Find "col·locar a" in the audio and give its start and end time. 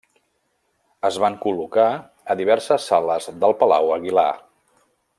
1.43-2.37